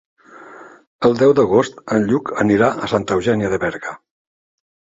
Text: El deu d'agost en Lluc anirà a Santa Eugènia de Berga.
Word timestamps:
El 1.09 1.13
deu 1.19 1.35
d'agost 1.41 1.77
en 1.97 2.09
Lluc 2.13 2.31
anirà 2.45 2.73
a 2.87 2.91
Santa 2.95 3.19
Eugènia 3.19 3.53
de 3.55 3.61
Berga. 3.67 3.95